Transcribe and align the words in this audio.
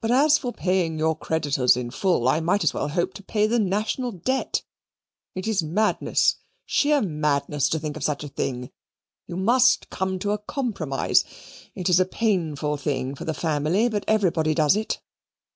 But 0.00 0.12
as 0.12 0.38
for 0.38 0.52
paying 0.52 0.96
your 0.96 1.16
creditors 1.18 1.76
in 1.76 1.90
full, 1.90 2.28
I 2.28 2.38
might 2.38 2.62
as 2.62 2.72
well 2.72 2.86
hope 2.86 3.14
to 3.14 3.22
pay 3.24 3.48
the 3.48 3.58
National 3.58 4.12
Debt. 4.12 4.62
It 5.34 5.48
is 5.48 5.60
madness, 5.60 6.36
sheer 6.64 7.02
madness, 7.02 7.68
to 7.70 7.80
think 7.80 7.96
of 7.96 8.04
such 8.04 8.22
a 8.22 8.28
thing. 8.28 8.70
You 9.26 9.36
must 9.36 9.90
come 9.90 10.20
to 10.20 10.30
a 10.30 10.38
compromise. 10.38 11.24
It's 11.74 11.98
a 11.98 12.04
painful 12.04 12.76
thing 12.76 13.16
for 13.16 13.24
the 13.24 13.34
family, 13.34 13.88
but 13.88 14.04
everybody 14.06 14.54
does 14.54 14.76
it. 14.76 15.00